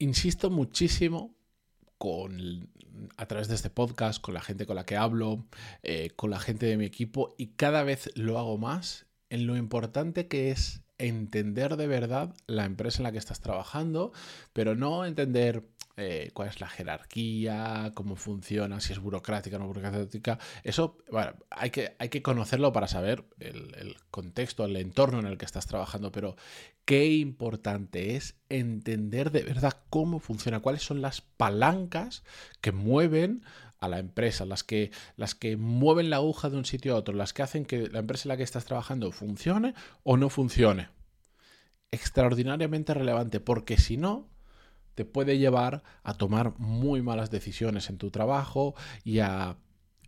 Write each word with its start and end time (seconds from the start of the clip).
insisto 0.00 0.50
muchísimo 0.50 1.36
con, 1.98 2.68
a 3.16 3.26
través 3.26 3.46
de 3.48 3.54
este 3.54 3.70
podcast, 3.70 4.20
con 4.20 4.34
la 4.34 4.40
gente 4.40 4.66
con 4.66 4.74
la 4.74 4.84
que 4.84 4.96
hablo, 4.96 5.46
eh, 5.82 6.10
con 6.16 6.30
la 6.30 6.40
gente 6.40 6.66
de 6.66 6.76
mi 6.76 6.86
equipo 6.86 7.34
y 7.38 7.48
cada 7.48 7.84
vez 7.84 8.10
lo 8.16 8.38
hago 8.38 8.58
más 8.58 9.06
en 9.28 9.46
lo 9.46 9.56
importante 9.56 10.26
que 10.26 10.50
es 10.50 10.82
entender 11.00 11.76
de 11.76 11.86
verdad 11.86 12.34
la 12.46 12.64
empresa 12.64 12.98
en 12.98 13.04
la 13.04 13.12
que 13.12 13.18
estás 13.18 13.40
trabajando, 13.40 14.12
pero 14.52 14.74
no 14.76 15.04
entender 15.04 15.64
eh, 16.02 16.30
cuál 16.32 16.48
es 16.48 16.60
la 16.60 16.68
jerarquía, 16.68 17.92
cómo 17.94 18.16
funciona, 18.16 18.80
si 18.80 18.94
es 18.94 19.00
burocrática 19.00 19.56
o 19.56 19.58
no 19.58 19.66
burocrática. 19.66 20.38
Eso, 20.64 20.96
bueno, 21.10 21.34
hay 21.50 21.68
que, 21.70 21.94
hay 21.98 22.08
que 22.08 22.22
conocerlo 22.22 22.72
para 22.72 22.88
saber 22.88 23.24
el, 23.38 23.74
el, 23.76 23.96
contexto, 24.10 24.64
el 24.64 24.76
entorno 24.76 25.18
en 25.18 25.26
el 25.26 25.36
que 25.36 25.44
estás 25.44 25.66
trabajando, 25.66 26.10
pero 26.10 26.36
qué 26.86 27.06
importante 27.06 28.16
es 28.16 28.36
entender 28.48 29.30
de 29.30 29.42
verdad 29.42 29.76
cómo 29.90 30.20
funciona, 30.20 30.60
cuáles 30.60 30.82
son 30.82 31.02
las 31.02 31.20
palancas 31.20 32.24
que 32.62 32.72
mueven 32.72 33.42
a 33.80 33.88
la 33.88 33.98
empresa, 33.98 34.44
las 34.44 34.62
que, 34.62 34.90
las 35.16 35.34
que 35.34 35.56
mueven 35.56 36.10
la 36.10 36.16
aguja 36.16 36.50
de 36.50 36.58
un 36.58 36.66
sitio 36.66 36.94
a 36.94 36.98
otro, 36.98 37.14
las 37.14 37.32
que 37.32 37.42
hacen 37.42 37.64
que 37.64 37.88
la 37.88 38.00
empresa 38.00 38.24
en 38.24 38.28
la 38.30 38.36
que 38.36 38.42
estás 38.42 38.66
trabajando 38.66 39.10
funcione 39.10 39.74
o 40.02 40.16
no 40.16 40.28
funcione. 40.28 40.90
Extraordinariamente 41.90 42.94
relevante, 42.94 43.40
porque 43.40 43.78
si 43.78 43.96
no, 43.96 44.28
te 44.94 45.04
puede 45.04 45.38
llevar 45.38 45.82
a 46.02 46.14
tomar 46.14 46.58
muy 46.58 47.00
malas 47.00 47.30
decisiones 47.30 47.88
en 47.88 47.96
tu 47.96 48.10
trabajo 48.10 48.74
y 49.02 49.20
a, 49.20 49.56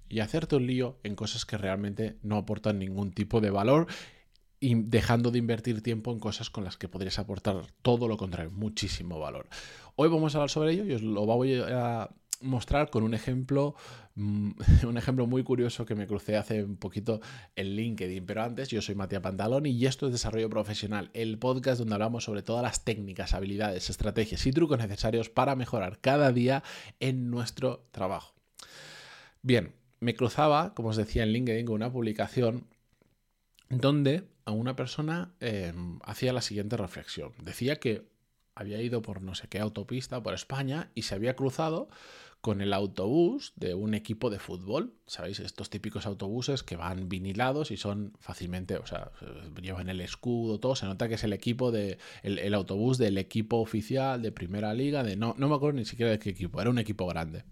y 0.09 0.21
hacerte 0.21 0.57
un 0.57 0.67
lío 0.67 0.99
en 1.03 1.17
cosas 1.17 1.47
que 1.47 1.57
realmente 1.57 2.19
no 2.23 2.37
aportan 2.37 2.79
ningún 2.79 3.11
tipo 3.13 3.41
de 3.41 3.51
valor 3.51 3.87
y 4.61 4.75
dejando 4.75 5.31
de 5.31 5.39
invertir 5.39 5.83
tiempo 5.83 6.13
en 6.13 6.21
cosas 6.21 6.51
con 6.51 6.63
las 6.63 6.77
que 6.77 6.89
podrías 6.89 7.19
aportar 7.19 7.67
todo 7.81 8.07
lo 8.07 8.17
contrario, 8.19 8.51
muchísimo 8.51 9.19
valor. 9.19 9.49
Hoy 9.97 10.09
vamos 10.09 10.35
a 10.35 10.39
hablar 10.39 10.51
sobre 10.51 10.73
ello 10.73 10.85
y 10.85 10.93
os 10.93 11.03
lo 11.03 11.25
voy 11.25 11.55
a 11.55 12.11
mostrar 12.43 12.91
con 12.91 13.03
un 13.03 13.15
ejemplo, 13.15 13.75
mm, 14.15 14.51
un 14.87 14.99
ejemplo 14.99 15.27
muy 15.27 15.43
curioso 15.43 15.87
que 15.87 15.95
me 15.95 16.07
crucé 16.07 16.37
hace 16.37 16.65
un 16.65 16.77
poquito 16.77 17.21
en 17.57 17.77
LinkedIn. 17.77 18.27
Pero 18.27 18.43
antes, 18.43 18.69
yo 18.69 18.83
soy 18.83 18.95
Matías 18.95 19.23
Pantalón 19.23 19.67
y 19.67 19.87
esto 19.87 20.07
es 20.07 20.13
Desarrollo 20.13 20.51
Profesional, 20.51 21.11
el 21.15 21.39
podcast 21.39 21.79
donde 21.79 21.95
hablamos 21.95 22.25
sobre 22.25 22.43
todas 22.43 22.63
las 22.63 22.85
técnicas, 22.85 23.35
habilidades, 23.35 23.91
estrategias 23.91 24.47
y 24.47 24.53
trucos 24.53 24.79
necesarios 24.79 25.31
para 25.31 25.57
mejorar 25.57 25.99
cada 26.01 26.33
día 26.33 26.63
en 27.01 27.31
nuestro 27.31 27.87
trabajo. 27.91 28.35
Bien, 29.43 29.73
me 30.01 30.15
cruzaba, 30.15 30.75
como 30.75 30.91
os 30.91 30.97
decía 30.97 31.23
en 31.23 31.33
LinkedIn, 31.33 31.67
con 31.67 31.77
una 31.77 31.93
publicación 31.93 32.67
donde 33.71 34.25
a 34.45 34.53
una 34.53 34.77
persona 34.77 35.35
em, 35.41 36.01
hacía 36.05 36.33
la 36.33 36.43
siguiente 36.43 36.77
reflexión. 36.77 37.33
Decía 37.43 37.77
que 37.77 38.07
había 38.55 38.81
ido 38.83 39.03
por 39.03 39.23
no 39.23 39.35
sé 39.35 39.49
qué 39.49 39.59
autopista 39.61 40.23
por 40.23 40.35
España 40.35 40.91
y 40.95 41.03
se 41.03 41.15
había 41.15 41.37
cruzado 41.37 41.89
con 42.43 42.61
el 42.61 42.73
autobús 42.73 43.53
de 43.55 43.75
un 43.75 43.95
equipo 43.95 44.29
de 44.29 44.41
fútbol. 44.41 44.93
¿Sabéis? 45.07 45.39
Estos 45.39 45.71
típicos 45.71 46.07
autobuses 46.07 46.65
que 46.65 46.75
van 46.75 47.09
vinilados 47.09 47.71
y 47.71 47.77
son 47.77 48.15
fácilmente, 48.19 48.77
o 48.77 48.85
sea, 48.85 49.13
llevan 49.63 49.89
el 49.89 50.01
escudo, 50.01 50.59
todo. 50.59 50.75
Se 50.75 50.85
nota 50.85 51.09
que 51.09 51.15
es 51.15 51.25
el 51.25 51.33
equipo 51.33 51.71
de. 51.71 51.99
el, 52.25 52.53
autobús 52.53 52.99
del 52.99 53.17
equipo 53.17 53.59
oficial 53.59 54.21
de 54.21 54.33
primera 54.33 54.75
liga. 54.75 55.05
De, 55.05 55.17
no, 55.17 55.37
no 55.39 55.49
me 55.49 55.55
acuerdo 55.55 55.79
ni 55.79 55.85
siquiera 55.85 56.11
de 56.11 56.19
qué 56.19 56.31
equipo, 56.31 56.61
era 56.61 56.69
un 56.69 56.79
equipo 56.79 57.07
grande. 57.07 57.45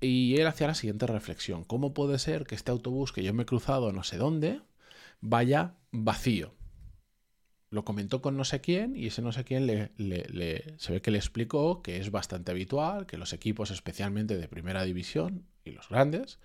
Y 0.00 0.36
él 0.40 0.46
hacía 0.46 0.66
la 0.66 0.74
siguiente 0.74 1.06
reflexión: 1.06 1.64
¿Cómo 1.64 1.92
puede 1.92 2.18
ser 2.18 2.46
que 2.46 2.54
este 2.54 2.70
autobús 2.70 3.12
que 3.12 3.22
yo 3.22 3.34
me 3.34 3.42
he 3.42 3.46
cruzado 3.46 3.92
no 3.92 4.02
sé 4.02 4.16
dónde 4.16 4.62
vaya 5.20 5.74
vacío? 5.92 6.54
Lo 7.70 7.84
comentó 7.84 8.20
con 8.20 8.36
no 8.36 8.44
sé 8.44 8.60
quién 8.60 8.96
y 8.96 9.06
ese 9.06 9.22
no 9.22 9.32
sé 9.32 9.44
quién 9.44 9.66
le, 9.66 10.74
se 10.76 10.92
ve 10.92 11.00
que 11.00 11.12
le 11.12 11.18
explicó 11.18 11.82
que 11.82 11.98
es 11.98 12.10
bastante 12.10 12.50
habitual 12.50 13.06
que 13.06 13.16
los 13.16 13.32
equipos, 13.32 13.70
especialmente 13.70 14.36
de 14.36 14.48
primera 14.48 14.82
división 14.82 15.46
y 15.64 15.70
los 15.70 15.88
grandes, 15.88 16.40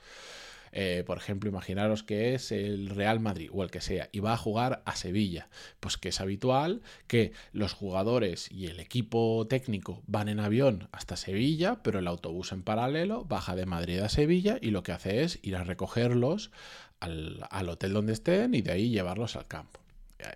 eh, 0.72 1.04
por 1.08 1.18
ejemplo, 1.18 1.50
imaginaros 1.50 2.04
que 2.04 2.36
es 2.36 2.52
el 2.52 2.90
Real 2.90 3.20
Madrid 3.20 3.50
o 3.52 3.64
el 3.64 3.72
que 3.72 3.82
sea 3.82 4.10
y 4.12 4.20
va 4.20 4.34
a 4.34 4.38
jugar 4.38 4.84
a 4.86 4.96
Sevilla, 4.96 5.50
pues 5.80 5.98
que 5.98 6.10
es 6.10 6.22
habitual 6.22 6.84
que 7.08 7.32
los 7.54 7.74
jugadores 7.74 8.52
y 8.52 8.68
el 8.68 8.80
equipo 8.80 9.48
técnico 9.48 10.04
van 10.06 10.28
en 10.28 10.40
avión 10.40 10.90
hasta 10.92 11.16
Sevilla, 11.16 11.82
pero 11.82 12.00
el 12.00 12.08
autobús 12.08 12.52
en 12.52 12.62
paralelo 12.62 13.26
baja 13.26 13.56
de 13.56 13.66
Madrid 13.66 14.00
a 14.00 14.10
Sevilla 14.10 14.60
y 14.62 14.72
lo 14.72 14.84
que 14.84 14.92
hace 14.92 15.24
es 15.24 15.40
ir 15.42 15.56
a 15.56 15.64
recogerlos 15.64 16.52
al 17.00 17.70
hotel 17.70 17.94
donde 17.94 18.14
estén 18.14 18.54
y 18.54 18.62
de 18.62 18.72
ahí 18.72 18.90
llevarlos 18.90 19.36
al 19.36 19.48
campo 19.48 19.85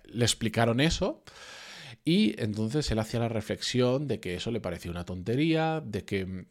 le 0.04 0.24
explicaron 0.24 0.80
eso. 0.80 1.22
Y 2.04 2.40
entonces 2.40 2.90
él 2.90 2.98
hacía 2.98 3.20
la 3.20 3.28
reflexión 3.28 4.08
de 4.08 4.20
que 4.20 4.34
eso 4.34 4.50
le 4.50 4.60
parecía 4.60 4.90
una 4.90 5.04
tontería, 5.04 5.82
de 5.84 6.04
que, 6.04 6.46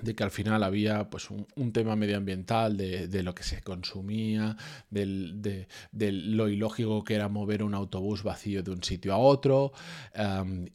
de 0.00 0.14
que 0.14 0.24
al 0.24 0.30
final 0.30 0.62
había 0.62 1.10
pues, 1.10 1.28
un, 1.30 1.72
tema 1.72 1.94
medioambiental 1.94 2.76
de, 2.76 3.22
lo 3.22 3.34
que 3.34 3.42
se 3.42 3.60
consumía, 3.60 4.56
de, 4.90 5.66
lo 5.92 6.48
ilógico 6.48 7.04
que 7.04 7.14
era 7.14 7.28
mover 7.28 7.62
un 7.62 7.74
autobús 7.74 8.22
vacío 8.22 8.62
de 8.62 8.70
un 8.70 8.82
sitio 8.82 9.12
a 9.12 9.18
otro. 9.18 9.72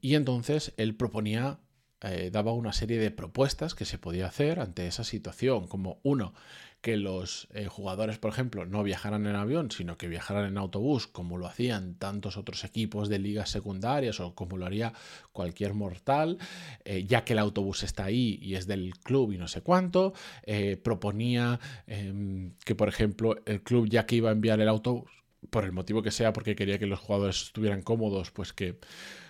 y 0.02 0.16
entonces 0.16 0.74
él 0.78 0.96
proponía 0.96 1.60
eh, 2.02 2.30
daba 2.32 2.54
una 2.54 2.74
serie 2.74 3.00
de 3.00 3.10
propuestas 3.10 3.74
que 3.74 3.84
se 3.84 3.98
podía 3.98 4.28
hacer 4.28 4.60
ante 4.60 4.86
esa 4.86 5.04
situación, 5.04 5.68
como 5.68 6.00
uno, 6.04 6.36
que 6.82 6.98
los 6.98 7.48
eh, 7.54 7.68
jugadores, 7.68 8.18
por 8.18 8.32
ejemplo, 8.32 8.66
no 8.66 8.84
viajaran 8.84 9.26
en 9.26 9.36
avión, 9.36 9.72
sino 9.72 9.98
que 9.98 10.08
viajaran 10.08 10.46
en 10.46 10.58
autobús, 10.58 11.08
como 11.08 11.38
lo 11.38 11.48
hacían 11.48 11.96
tantos 11.96 12.38
otros 12.38 12.64
equipos 12.64 13.10
de 13.10 13.20
ligas 13.20 13.50
secundarias 13.50 14.20
o 14.20 14.36
como 14.36 14.58
lo 14.58 14.66
haría 14.66 14.94
cualquier 15.32 15.74
mortal, 15.74 16.38
eh, 16.86 17.06
ya 17.06 17.24
que 17.26 17.34
el 17.34 17.40
autobús 17.40 17.84
está 17.84 18.06
ahí 18.06 18.40
y 18.42 18.56
es 18.56 18.68
del 18.68 18.94
club 19.00 19.34
y 19.34 19.38
no 19.38 19.48
sé 19.48 19.62
cuánto. 19.62 20.14
Eh, 20.44 20.78
proponía 20.78 21.60
em, 21.88 22.54
que, 22.64 22.76
por 22.76 22.90
ejemplo, 22.90 23.36
el 23.46 23.62
club, 23.64 23.90
ya 23.90 24.06
que 24.06 24.16
iba 24.16 24.30
a 24.30 24.34
enviar 24.34 24.60
el 24.60 24.70
autobús, 24.70 25.10
por 25.50 25.64
el 25.66 25.72
motivo 25.72 26.02
que 26.02 26.12
sea, 26.12 26.34
porque 26.34 26.56
quería 26.56 26.80
que 26.80 26.88
los 26.88 27.00
jugadores 27.00 27.44
estuvieran 27.44 27.82
cómodos, 27.82 28.32
pues 28.32 28.54
que, 28.54 28.80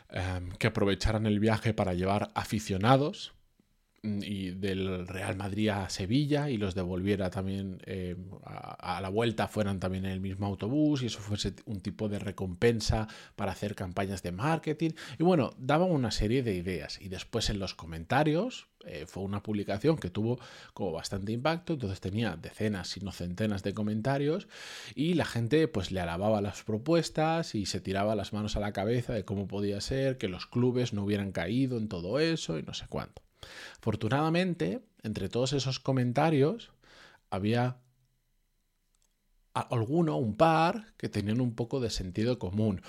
em, 0.09 0.49
que 0.59 0.67
aprovecharan 0.67 1.25
el 1.25 1.39
viaje 1.39 1.73
para 1.73 1.93
llevar 1.93 2.31
aficionados 2.35 3.36
y 4.23 4.51
del 4.51 5.07
Real 5.07 5.35
Madrid 5.35 5.69
a 5.69 5.89
Sevilla 5.89 6.49
y 6.49 6.57
los 6.57 6.75
devolviera 6.75 7.29
también 7.29 7.81
eh, 7.85 8.15
a, 8.43 8.99
la 9.01 9.09
vuelta 9.09 9.47
fueran 9.47 9.79
también 9.79 10.05
en 10.05 10.11
el 10.11 10.21
mismo 10.21 10.45
autobús 10.45 11.03
y 11.03 11.07
eso 11.07 11.19
fuese 11.19 11.53
un 11.65 11.79
tipo 11.81 12.09
de 12.09 12.19
recompensa 12.19 13.07
para 13.35 13.51
hacer 13.51 13.75
campañas 13.75 14.23
de 14.23 14.31
marketing. 14.31 14.91
Y 15.17 15.23
bueno 15.23 15.53
daban 15.57 15.91
una 15.91 16.11
serie 16.11 16.43
de 16.43 16.55
ideas 16.55 16.99
y 17.01 17.09
después 17.09 17.49
en 17.49 17.59
los 17.59 17.75
comentarios 17.75 18.67
eh, 18.85 19.05
fue 19.07 19.23
una 19.23 19.43
publicación 19.43 19.97
que 19.97 20.09
tuvo 20.09 20.39
como 20.73 20.91
bastante 20.91 21.31
impacto 21.31 21.73
entonces 21.73 21.99
tenía 21.99 22.37
decenas 22.37 22.87
si 22.87 22.99
no 23.01 23.11
centenas 23.11 23.63
de 23.63 23.73
comentarios 23.73 24.47
y 24.95 25.15
la 25.15 25.25
gente 25.25 25.67
pues 25.67 25.91
le 25.91 25.99
alababa 25.99 26.41
las 26.41 26.63
propuestas 26.63 27.55
y 27.55 27.65
se 27.65 27.81
tiraba 27.81 28.15
las 28.15 28.33
manos 28.33 28.55
a 28.55 28.59
la 28.59 28.73
cabeza 28.73 29.13
de 29.13 29.25
cómo 29.25 29.47
podía 29.47 29.81
ser 29.81 30.17
que 30.17 30.29
los 30.29 30.45
clubes 30.45 30.93
no 30.93 31.03
hubieran 31.03 31.31
caído 31.31 31.77
en 31.77 31.89
todo 31.89 32.19
eso 32.19 32.59
y 32.59 32.63
no 32.63 32.73
sé 32.73 32.85
cuánto 32.87 33.26
Afortunadamente, 33.79 34.81
entre 35.03 35.29
todos 35.29 35.53
esos 35.53 35.79
comentarios, 35.79 36.71
había 37.29 37.77
alguno, 39.59 40.17
un 40.17 40.35
par, 40.35 40.85
que 40.97 41.09
tenían 41.09 41.41
un 41.41 41.53
poco 41.53 41.79
de 41.79 41.89
sentido 41.89 42.39
común. 42.39 42.81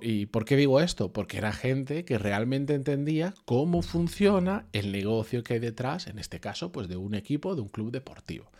¿Y 0.00 0.26
por 0.26 0.44
qué 0.44 0.56
digo 0.56 0.80
esto? 0.80 1.12
Porque 1.12 1.38
era 1.38 1.52
gente 1.52 2.04
que 2.04 2.18
realmente 2.18 2.74
entendía 2.74 3.34
cómo 3.44 3.82
funciona 3.82 4.66
el 4.72 4.92
negocio 4.92 5.42
que 5.42 5.54
hay 5.54 5.60
detrás, 5.60 6.06
en 6.06 6.18
este 6.18 6.40
caso, 6.40 6.72
pues 6.72 6.88
de 6.88 6.96
un 6.96 7.14
equipo, 7.14 7.54
de 7.54 7.62
un 7.62 7.68
club 7.68 7.90
deportivo. 7.90 8.50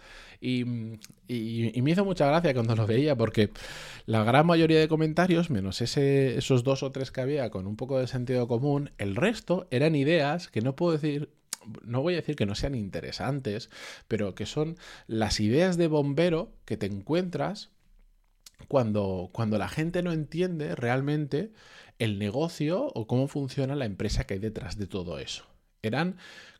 Y, 0.40 0.64
me 0.64 1.90
hizo 1.90 2.04
mucha 2.04 2.26
gracia 2.26 2.54
cuando 2.54 2.76
lo 2.76 2.86
veía, 2.86 3.16
porque 3.16 3.50
la 4.06 4.22
gran 4.24 4.46
mayoría 4.46 4.78
de 4.78 4.88
comentarios, 4.88 5.50
menos 5.50 5.80
esos 5.80 6.64
dos 6.64 6.82
o 6.82 6.92
tres 6.92 7.10
que 7.10 7.20
había 7.20 7.50
con 7.50 7.66
un 7.66 7.76
poco 7.76 7.98
de 7.98 8.06
sentido 8.06 8.46
común, 8.46 8.90
el 8.98 9.16
resto 9.16 9.66
eran 9.70 9.96
ideas 9.96 10.48
que 10.48 10.60
no 10.60 10.76
puedo 10.76 10.92
decir 10.92 11.30
no 11.82 12.02
voy 12.02 12.14
a 12.14 12.16
decir 12.16 12.36
que 12.36 12.46
no 12.46 12.54
sean 12.54 12.74
interesantes, 12.74 13.70
pero 14.06 14.34
que 14.34 14.46
son 14.46 14.76
las 15.06 15.40
ideas 15.40 15.76
de 15.76 15.88
bombero 15.88 16.52
que 16.64 16.76
te 16.76 16.86
encuentras 16.86 17.70
cuando, 18.68 19.30
cuando 19.32 19.58
la 19.58 19.68
gente 19.68 20.02
no 20.02 20.12
entiende 20.12 20.74
realmente 20.74 21.52
el 21.98 22.18
negocio 22.18 22.90
o 22.94 23.06
cómo 23.06 23.28
funciona 23.28 23.74
la 23.76 23.84
empresa 23.84 24.24
que 24.24 24.34
hay 24.34 24.40
detrás 24.40 24.78
de 24.78 24.86
todo 24.86 25.18
eso. 25.18 25.44
Eran 25.82 26.16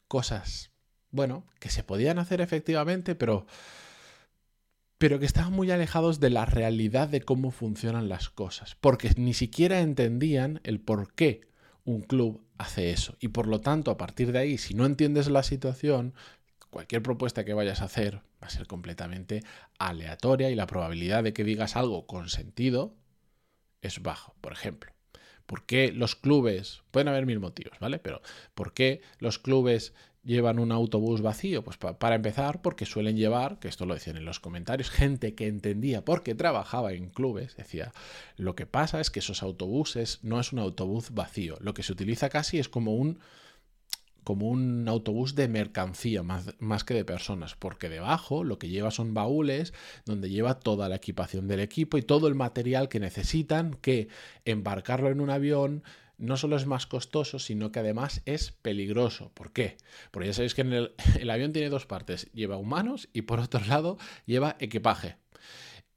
cosas, 0.06 0.70
bueno, 1.10 1.44
que 1.60 1.70
se 1.70 1.82
podían 1.84 2.18
hacer 2.18 2.40
efectivamente, 2.40 3.14
pero 3.14 3.46
pero 4.98 5.20
que 5.20 5.26
estaban 5.26 5.52
muy 5.52 5.70
alejados 5.70 6.18
de 6.18 6.28
la 6.28 6.44
realidad 6.44 7.08
de 7.08 7.20
cómo 7.20 7.52
funcionan 7.52 8.08
las 8.08 8.30
cosas, 8.30 8.76
porque 8.80 9.12
ni 9.16 9.32
siquiera 9.32 9.80
entendían 9.80 10.60
el 10.64 10.80
por 10.80 11.14
qué 11.14 11.48
un 11.88 12.02
club 12.02 12.44
hace 12.58 12.90
eso. 12.90 13.16
Y 13.18 13.28
por 13.28 13.46
lo 13.46 13.60
tanto, 13.60 13.90
a 13.90 13.96
partir 13.96 14.30
de 14.30 14.38
ahí, 14.38 14.58
si 14.58 14.74
no 14.74 14.84
entiendes 14.84 15.30
la 15.30 15.42
situación, 15.42 16.12
cualquier 16.70 17.02
propuesta 17.02 17.46
que 17.46 17.54
vayas 17.54 17.80
a 17.80 17.86
hacer 17.86 18.16
va 18.42 18.46
a 18.46 18.50
ser 18.50 18.66
completamente 18.66 19.42
aleatoria 19.78 20.50
y 20.50 20.54
la 20.54 20.66
probabilidad 20.66 21.24
de 21.24 21.32
que 21.32 21.44
digas 21.44 21.76
algo 21.76 22.06
con 22.06 22.28
sentido 22.28 22.94
es 23.80 24.02
bajo, 24.02 24.34
por 24.42 24.52
ejemplo. 24.52 24.92
¿Por 25.46 25.64
qué 25.64 25.90
los 25.90 26.14
clubes, 26.14 26.82
pueden 26.90 27.08
haber 27.08 27.24
mil 27.24 27.40
motivos, 27.40 27.78
¿vale? 27.80 27.98
Pero 27.98 28.20
¿por 28.54 28.74
qué 28.74 29.00
los 29.18 29.38
clubes 29.38 29.94
llevan 30.28 30.58
un 30.58 30.70
autobús 30.70 31.22
vacío? 31.22 31.64
Pues 31.64 31.78
para 31.78 32.14
empezar, 32.14 32.60
porque 32.60 32.84
suelen 32.84 33.16
llevar, 33.16 33.58
que 33.58 33.66
esto 33.66 33.86
lo 33.86 33.94
decían 33.94 34.18
en 34.18 34.26
los 34.26 34.38
comentarios, 34.38 34.90
gente 34.90 35.34
que 35.34 35.48
entendía 35.48 36.04
porque 36.04 36.34
trabajaba 36.34 36.92
en 36.92 37.08
clubes, 37.08 37.56
decía, 37.56 37.92
lo 38.36 38.54
que 38.54 38.66
pasa 38.66 39.00
es 39.00 39.10
que 39.10 39.20
esos 39.20 39.42
autobuses 39.42 40.20
no 40.22 40.38
es 40.38 40.52
un 40.52 40.58
autobús 40.58 41.12
vacío, 41.12 41.56
lo 41.60 41.72
que 41.74 41.82
se 41.82 41.92
utiliza 41.92 42.28
casi 42.28 42.58
es 42.58 42.68
como 42.68 42.94
un 42.94 43.18
como 44.24 44.50
un 44.50 44.86
autobús 44.88 45.34
de 45.34 45.48
mercancía 45.48 46.22
más, 46.22 46.54
más, 46.58 46.84
que 46.84 46.92
de 46.92 47.06
personas, 47.06 47.54
porque 47.54 47.88
debajo 47.88 48.44
lo 48.44 48.58
que 48.58 48.68
lleva 48.68 48.90
son 48.90 49.14
baúles 49.14 49.72
donde 50.04 50.28
lleva 50.28 50.60
toda 50.60 50.90
la 50.90 50.96
equipación 50.96 51.48
del 51.48 51.60
equipo 51.60 51.96
y 51.96 52.02
todo 52.02 52.28
el 52.28 52.34
material 52.34 52.90
que 52.90 53.00
necesitan, 53.00 53.78
que 53.80 54.08
embarcarlo 54.44 55.08
en 55.08 55.22
un 55.22 55.30
avión 55.30 55.82
no 56.18 56.36
solo 56.36 56.56
es 56.56 56.66
más 56.66 56.86
costoso, 56.86 57.38
sino 57.38 57.72
que 57.72 57.78
además 57.80 58.22
es 58.26 58.50
peligroso. 58.50 59.30
¿Por 59.34 59.52
qué? 59.52 59.76
Porque 60.10 60.28
ya 60.28 60.34
sabéis 60.34 60.54
que 60.54 60.62
el, 60.62 60.92
el 61.18 61.30
avión 61.30 61.52
tiene 61.52 61.70
dos 61.70 61.86
partes, 61.86 62.30
lleva 62.32 62.56
humanos 62.56 63.08
y 63.12 63.22
por 63.22 63.40
otro 63.40 63.60
lado 63.66 63.98
lleva 64.26 64.56
equipaje. 64.58 65.16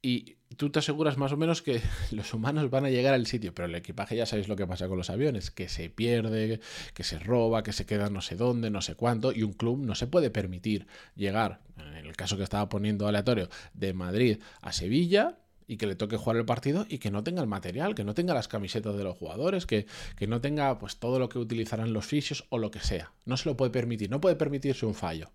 Y 0.04 0.38
tú 0.58 0.72
te 0.72 0.80
aseguras 0.80 1.18
más 1.18 1.32
o 1.32 1.38
menos 1.38 1.62
que 1.62 1.82
los 2.12 2.34
humanos 2.34 2.70
van 2.70 2.86
a 2.86 2.90
llegar 2.90 3.14
al 3.14 3.28
sitio, 3.28 3.54
pero 3.54 3.68
el 3.68 3.76
equipaje 3.76 4.16
ya 4.16 4.26
sabéis 4.26 4.48
lo 4.48 4.56
que 4.56 4.68
pasa 4.68 4.88
con 4.88 4.98
los 4.98 5.10
aviones, 5.10 5.52
que 5.52 5.70
se 5.70 5.90
pierde, 5.90 6.60
que 6.94 7.04
se 7.04 7.20
roba, 7.20 7.64
que 7.64 7.74
se 7.74 7.86
queda 7.86 8.10
no 8.10 8.22
sé 8.22 8.36
dónde, 8.36 8.70
no 8.70 8.82
sé 8.82 8.96
cuánto, 8.96 9.32
y 9.32 9.44
un 9.44 9.54
club 9.54 9.80
no 9.80 9.96
se 9.96 10.08
puede 10.08 10.30
permitir 10.30 10.88
llegar, 11.16 11.62
en 11.78 12.06
el 12.06 12.16
caso 12.16 12.38
que 12.38 12.44
estaba 12.44 12.70
poniendo 12.70 13.08
aleatorio, 13.08 13.50
de 13.74 13.94
Madrid 13.94 14.40
a 14.62 14.72
Sevilla 14.72 15.38
y 15.68 15.78
que 15.78 15.88
le 15.88 15.96
toque 15.96 16.18
jugar 16.18 16.38
el 16.38 16.46
partido 16.46 16.86
y 16.90 16.98
que 16.98 17.12
no 17.12 17.24
tenga 17.24 17.42
el 17.42 17.48
material, 17.48 17.96
que 17.96 18.04
no 18.04 18.14
tenga 18.14 18.34
las 18.34 18.48
camisetas 18.48 18.96
de 18.96 19.04
los 19.04 19.18
jugadores, 19.18 19.66
que, 19.66 19.86
que 20.16 20.28
no 20.28 20.42
tenga 20.42 20.78
pues 20.80 20.98
todo 20.98 21.20
lo 21.20 21.30
que 21.30 21.40
utilizarán 21.40 21.94
los 21.94 22.06
fisios 22.06 22.46
o 22.50 22.58
lo 22.58 22.72
que 22.72 22.80
sea. 22.80 23.14
No 23.26 23.38
se 23.38 23.50
lo 23.50 23.58
puede 23.58 23.72
permitir, 23.72 24.10
no 24.10 24.22
puede 24.22 24.36
permitirse 24.36 24.86
un 24.86 24.96
fallo. 24.96 25.32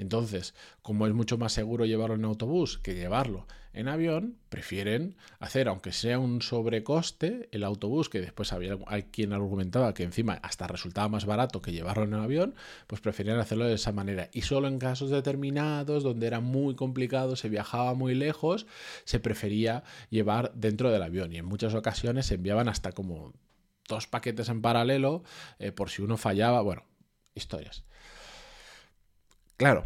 Entonces, 0.00 0.54
como 0.80 1.06
es 1.06 1.12
mucho 1.12 1.36
más 1.36 1.52
seguro 1.52 1.84
llevarlo 1.84 2.14
en 2.14 2.24
autobús 2.24 2.78
que 2.78 2.94
llevarlo 2.94 3.46
en 3.74 3.86
avión, 3.86 4.38
prefieren 4.48 5.14
hacer, 5.40 5.68
aunque 5.68 5.92
sea 5.92 6.18
un 6.18 6.40
sobrecoste, 6.40 7.50
el 7.52 7.64
autobús, 7.64 8.08
que 8.08 8.18
después 8.18 8.54
había 8.54 8.78
quien 9.10 9.34
argumentaba 9.34 9.92
que 9.92 10.02
encima 10.02 10.40
hasta 10.42 10.66
resultaba 10.66 11.08
más 11.10 11.26
barato 11.26 11.60
que 11.60 11.72
llevarlo 11.72 12.04
en 12.04 12.14
avión, 12.14 12.54
pues 12.86 13.02
preferían 13.02 13.38
hacerlo 13.40 13.66
de 13.66 13.74
esa 13.74 13.92
manera. 13.92 14.30
Y 14.32 14.40
solo 14.40 14.68
en 14.68 14.78
casos 14.78 15.10
determinados, 15.10 16.02
donde 16.02 16.28
era 16.28 16.40
muy 16.40 16.74
complicado, 16.76 17.36
se 17.36 17.50
viajaba 17.50 17.92
muy 17.92 18.14
lejos, 18.14 18.66
se 19.04 19.20
prefería 19.20 19.84
llevar 20.08 20.50
dentro 20.54 20.90
del 20.90 21.02
avión. 21.02 21.30
Y 21.34 21.36
en 21.36 21.44
muchas 21.44 21.74
ocasiones 21.74 22.24
se 22.24 22.36
enviaban 22.36 22.70
hasta 22.70 22.92
como 22.92 23.34
dos 23.86 24.06
paquetes 24.06 24.48
en 24.48 24.62
paralelo 24.62 25.24
eh, 25.58 25.72
por 25.72 25.90
si 25.90 26.00
uno 26.00 26.16
fallaba. 26.16 26.62
Bueno, 26.62 26.84
historias. 27.34 27.84
Claro, 29.60 29.84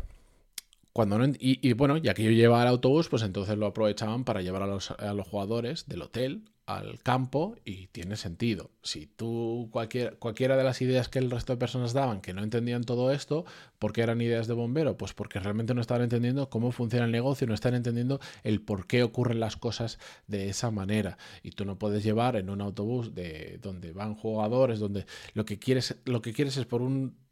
cuando 0.92 1.18
no, 1.18 1.26
y, 1.36 1.72
bueno, 1.72 1.96
ya 1.96 2.14
que 2.14 2.22
yo 2.22 2.30
llevaba 2.30 2.62
el 2.62 2.68
autobús, 2.68 3.08
pues 3.08 3.24
entonces 3.24 3.58
lo 3.58 3.66
aprovechaban 3.66 4.22
para 4.22 4.40
llevar 4.40 4.62
a 4.62 4.68
los, 4.68 4.92
jugadores 5.28 5.88
del 5.88 6.02
hotel 6.02 6.44
al 6.64 7.00
campo 7.00 7.56
y 7.64 7.88
tiene 7.88 8.14
sentido. 8.14 8.70
Si 8.84 9.08
tú, 9.08 9.70
cualquier, 9.72 10.16
cualquiera 10.20 10.56
de 10.56 10.62
las 10.62 10.80
ideas 10.80 11.08
que 11.08 11.18
el 11.18 11.28
resto 11.28 11.54
de 11.54 11.56
personas 11.56 11.92
daban 11.92 12.20
que 12.20 12.34
no 12.34 12.44
entendían 12.44 12.84
todo 12.84 13.10
esto, 13.10 13.46
¿por 13.80 13.92
qué 13.92 14.02
eran 14.02 14.20
ideas 14.20 14.46
de 14.46 14.54
bombero? 14.54 14.96
Pues 14.96 15.12
porque 15.12 15.40
realmente 15.40 15.74
no 15.74 15.80
estaban 15.80 16.04
entendiendo 16.04 16.48
cómo 16.48 16.70
funciona 16.70 17.06
el 17.06 17.10
negocio, 17.10 17.48
no 17.48 17.54
están 17.54 17.74
entendiendo 17.74 18.20
el 18.44 18.60
por 18.62 18.86
qué 18.86 19.02
ocurren 19.02 19.40
las 19.40 19.56
cosas 19.56 19.98
de 20.28 20.50
esa 20.50 20.70
manera. 20.70 21.18
Y 21.42 21.50
tú 21.50 21.64
no 21.64 21.80
puedes 21.80 22.04
llevar 22.04 22.36
en 22.36 22.48
un 22.48 22.60
autobús 22.60 23.12
de 23.12 23.58
donde 23.60 23.90
van 23.90 24.14
jugadores, 24.14 24.78
donde 24.78 25.04
lo 25.32 25.44
que 25.44 25.58
quieres, 25.58 25.96
lo 26.04 26.22
que 26.22 26.32
quieres 26.32 26.56
es 26.58 26.64
por 26.64 26.80
un 26.80 27.23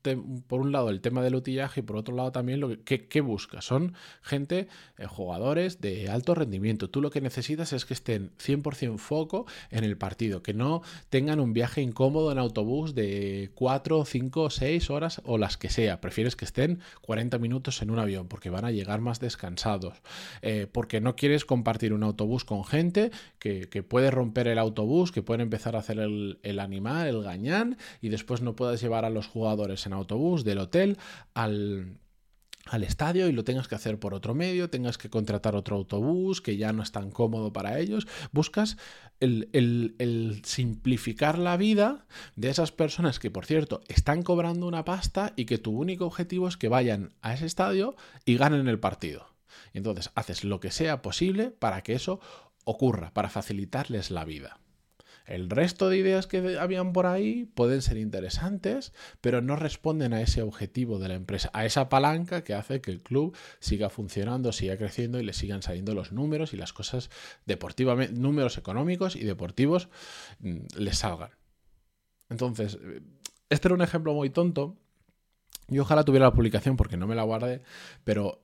por 0.46 0.60
un 0.60 0.72
lado 0.72 0.90
el 0.90 1.00
tema 1.00 1.22
del 1.22 1.34
utillaje 1.34 1.80
y 1.80 1.82
por 1.82 1.96
otro 1.96 2.14
lado 2.14 2.32
también 2.32 2.60
lo 2.60 2.82
que, 2.84 3.08
que, 3.08 3.20
buscas. 3.20 3.64
Son 3.64 3.94
gente, 4.22 4.68
eh, 4.98 5.06
jugadores 5.06 5.80
de 5.80 6.10
alto 6.10 6.34
rendimiento. 6.34 6.90
Tú 6.90 7.00
lo 7.00 7.10
que 7.10 7.20
necesitas 7.20 7.72
es 7.72 7.84
que 7.84 7.94
estén 7.94 8.32
100% 8.38 8.98
foco 8.98 9.46
en 9.70 9.84
el 9.84 9.96
partido, 9.96 10.42
que 10.42 10.54
no 10.54 10.82
tengan 11.10 11.40
un 11.40 11.52
viaje 11.52 11.82
incómodo 11.82 12.32
en 12.32 12.38
autobús 12.38 12.94
de 12.94 13.50
4, 13.54 14.04
5, 14.04 14.50
6 14.50 14.90
horas 14.90 15.22
o 15.24 15.38
las 15.38 15.56
que 15.56 15.70
sea. 15.70 16.00
Prefieres 16.00 16.36
que 16.36 16.44
estén 16.44 16.80
40 17.02 17.38
minutos 17.38 17.82
en 17.82 17.90
un 17.90 17.98
avión 17.98 18.28
porque 18.28 18.50
van 18.50 18.64
a 18.64 18.70
llegar 18.70 19.00
más 19.00 19.20
descansados. 19.20 20.02
Eh, 20.42 20.66
porque 20.70 21.00
no 21.00 21.16
quieres 21.16 21.44
compartir 21.44 21.92
un 21.92 22.02
autobús 22.02 22.44
con 22.44 22.64
gente 22.64 23.10
que, 23.38 23.68
que, 23.68 23.82
puede 23.82 24.10
romper 24.10 24.48
el 24.48 24.58
autobús, 24.58 25.12
que 25.12 25.22
puede 25.22 25.42
empezar 25.42 25.76
a 25.76 25.80
hacer 25.80 25.98
el, 25.98 26.38
el 26.42 26.60
animal, 26.60 27.08
el 27.08 27.22
gañán 27.22 27.76
y 28.00 28.08
después 28.08 28.42
no 28.42 28.56
puedes 28.56 28.80
llevar 28.80 29.04
a 29.04 29.10
los 29.10 29.26
jugadores 29.26 29.86
autobús 29.92 30.44
del 30.44 30.58
hotel 30.58 30.98
al, 31.34 31.98
al 32.66 32.84
estadio 32.84 33.28
y 33.28 33.32
lo 33.32 33.44
tengas 33.44 33.68
que 33.68 33.74
hacer 33.74 33.98
por 33.98 34.14
otro 34.14 34.34
medio, 34.34 34.70
tengas 34.70 34.98
que 34.98 35.10
contratar 35.10 35.56
otro 35.56 35.76
autobús 35.76 36.40
que 36.40 36.56
ya 36.56 36.72
no 36.72 36.82
es 36.82 36.92
tan 36.92 37.10
cómodo 37.10 37.52
para 37.52 37.78
ellos. 37.78 38.06
Buscas 38.30 38.76
el, 39.20 39.48
el, 39.52 40.42
simplificar 40.44 41.38
la 41.38 41.56
vida 41.56 42.06
de 42.36 42.50
esas 42.50 42.72
personas 42.72 43.18
que, 43.18 43.30
por 43.30 43.46
cierto, 43.46 43.82
están 43.88 44.22
cobrando 44.22 44.66
una 44.66 44.84
pasta 44.84 45.32
y 45.36 45.44
que 45.44 45.58
tu 45.58 45.72
único 45.72 46.06
objetivo 46.06 46.48
es 46.48 46.56
que 46.56 46.68
vayan 46.68 47.14
a 47.20 47.34
ese 47.34 47.46
estadio 47.46 47.96
y 48.24 48.36
ganen 48.36 48.68
el 48.68 48.78
partido. 48.78 49.26
Entonces 49.74 50.10
haces 50.14 50.44
lo 50.44 50.60
que 50.60 50.70
sea 50.70 51.02
posible 51.02 51.50
para 51.50 51.82
que 51.82 51.94
eso 51.94 52.20
ocurra, 52.64 53.12
para 53.12 53.28
facilitarles 53.28 54.10
la 54.10 54.24
vida. 54.24 54.61
El 55.26 55.50
resto 55.50 55.88
de 55.88 55.98
ideas 55.98 56.26
que 56.26 56.58
habían 56.58 56.92
por 56.92 57.06
ahí 57.06 57.44
pueden 57.54 57.82
ser 57.82 57.96
interesantes, 57.96 58.92
pero 59.20 59.40
no 59.40 59.56
responden 59.56 60.12
a 60.12 60.20
ese 60.20 60.42
objetivo 60.42 60.98
de 60.98 61.08
la 61.08 61.14
empresa, 61.14 61.50
a 61.52 61.64
esa 61.64 61.88
palanca 61.88 62.44
que 62.44 62.54
hace 62.54 62.80
que 62.80 62.90
el 62.90 63.02
club 63.02 63.36
siga 63.60 63.88
funcionando, 63.88 64.52
siga 64.52 64.76
creciendo 64.76 65.20
y 65.20 65.24
le 65.24 65.32
sigan 65.32 65.62
saliendo 65.62 65.94
los 65.94 66.12
números 66.12 66.52
y 66.52 66.56
las 66.56 66.72
cosas 66.72 67.10
deportivamente, 67.46 68.14
números 68.14 68.58
económicos 68.58 69.16
y 69.16 69.24
deportivos 69.24 69.88
mm, 70.40 70.58
les 70.76 70.98
salgan. 70.98 71.30
Entonces, 72.28 72.78
este 73.50 73.68
era 73.68 73.74
un 73.74 73.82
ejemplo 73.82 74.14
muy 74.14 74.30
tonto. 74.30 74.76
y 75.68 75.78
ojalá 75.78 76.04
tuviera 76.04 76.26
la 76.26 76.32
publicación 76.32 76.76
porque 76.76 76.96
no 76.96 77.06
me 77.06 77.14
la 77.14 77.22
guardé, 77.22 77.62
pero 78.04 78.42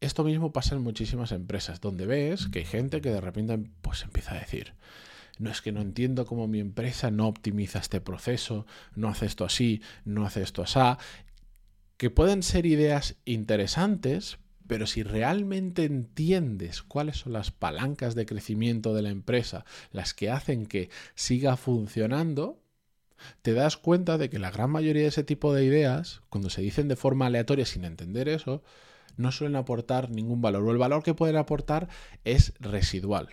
esto 0.00 0.24
mismo 0.24 0.52
pasa 0.52 0.74
en 0.74 0.82
muchísimas 0.82 1.32
empresas, 1.32 1.80
donde 1.80 2.06
ves 2.06 2.48
que 2.48 2.60
hay 2.60 2.64
gente 2.64 3.00
que 3.00 3.10
de 3.10 3.20
repente 3.20 3.58
pues 3.80 4.02
empieza 4.02 4.34
a 4.34 4.38
decir, 4.40 4.74
no 5.38 5.50
es 5.50 5.62
que 5.62 5.72
no 5.72 5.80
entiendo 5.80 6.26
cómo 6.26 6.46
mi 6.48 6.60
empresa 6.60 7.10
no 7.10 7.28
optimiza 7.28 7.78
este 7.78 8.00
proceso, 8.00 8.66
no 8.94 9.08
hace 9.08 9.26
esto 9.26 9.44
así, 9.44 9.82
no 10.04 10.26
hace 10.26 10.42
esto 10.42 10.62
así, 10.62 10.78
que 11.96 12.10
pueden 12.10 12.42
ser 12.42 12.66
ideas 12.66 13.16
interesantes, 13.24 14.38
pero 14.66 14.86
si 14.86 15.02
realmente 15.02 15.84
entiendes 15.84 16.82
cuáles 16.82 17.18
son 17.18 17.32
las 17.32 17.50
palancas 17.50 18.14
de 18.14 18.26
crecimiento 18.26 18.94
de 18.94 19.02
la 19.02 19.10
empresa, 19.10 19.64
las 19.90 20.14
que 20.14 20.30
hacen 20.30 20.66
que 20.66 20.90
siga 21.14 21.56
funcionando, 21.56 22.60
te 23.42 23.52
das 23.52 23.76
cuenta 23.76 24.18
de 24.18 24.30
que 24.30 24.38
la 24.38 24.50
gran 24.50 24.70
mayoría 24.70 25.02
de 25.02 25.08
ese 25.08 25.24
tipo 25.24 25.54
de 25.54 25.64
ideas, 25.64 26.22
cuando 26.28 26.50
se 26.50 26.62
dicen 26.62 26.88
de 26.88 26.96
forma 26.96 27.26
aleatoria 27.26 27.66
sin 27.66 27.84
entender 27.84 28.28
eso, 28.28 28.62
no 29.16 29.30
suelen 29.30 29.56
aportar 29.56 30.10
ningún 30.10 30.40
valor, 30.40 30.64
o 30.64 30.70
el 30.70 30.78
valor 30.78 31.02
que 31.02 31.14
pueden 31.14 31.36
aportar 31.36 31.88
es 32.24 32.54
residual. 32.58 33.28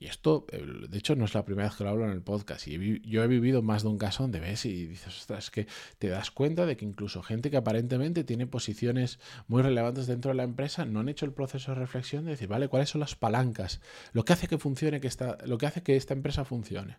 Y 0.00 0.06
esto, 0.06 0.46
de 0.52 0.96
hecho, 0.96 1.16
no 1.16 1.24
es 1.24 1.34
la 1.34 1.44
primera 1.44 1.68
vez 1.68 1.76
que 1.76 1.82
lo 1.82 1.90
hablo 1.90 2.04
en 2.04 2.12
el 2.12 2.22
podcast. 2.22 2.68
Y 2.68 3.00
yo 3.00 3.24
he 3.24 3.26
vivido 3.26 3.62
más 3.62 3.82
de 3.82 3.88
un 3.88 3.98
caso 3.98 4.22
donde 4.22 4.38
ves 4.38 4.64
y 4.64 4.86
dices, 4.86 5.08
ostras, 5.18 5.46
es 5.46 5.50
que 5.50 5.66
te 5.98 6.08
das 6.08 6.30
cuenta 6.30 6.66
de 6.66 6.76
que 6.76 6.84
incluso 6.84 7.20
gente 7.20 7.50
que 7.50 7.56
aparentemente 7.56 8.22
tiene 8.22 8.46
posiciones 8.46 9.18
muy 9.48 9.60
relevantes 9.60 10.06
dentro 10.06 10.30
de 10.30 10.36
la 10.36 10.44
empresa 10.44 10.84
no 10.84 11.00
han 11.00 11.08
hecho 11.08 11.26
el 11.26 11.32
proceso 11.32 11.72
de 11.72 11.80
reflexión 11.80 12.24
de 12.24 12.30
decir, 12.30 12.46
vale, 12.46 12.68
¿cuáles 12.68 12.90
son 12.90 13.00
las 13.00 13.16
palancas? 13.16 13.80
Lo 14.12 14.24
que 14.24 14.34
hace 14.34 14.46
que 14.46 14.58
funcione, 14.58 15.00
que 15.00 15.08
esta, 15.08 15.36
lo 15.44 15.58
que 15.58 15.66
hace 15.66 15.82
que 15.82 15.96
esta 15.96 16.14
empresa 16.14 16.44
funcione. 16.44 16.98